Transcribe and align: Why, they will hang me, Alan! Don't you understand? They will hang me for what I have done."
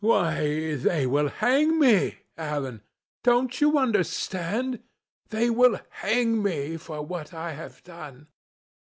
Why, 0.03 0.77
they 0.77 1.05
will 1.05 1.27
hang 1.29 1.77
me, 1.79 2.17
Alan! 2.35 2.81
Don't 3.21 3.61
you 3.61 3.77
understand? 3.77 4.81
They 5.29 5.51
will 5.51 5.79
hang 5.91 6.41
me 6.41 6.77
for 6.77 7.03
what 7.03 7.35
I 7.35 7.51
have 7.51 7.83
done." 7.83 8.25